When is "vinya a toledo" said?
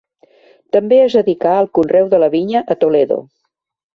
2.39-3.21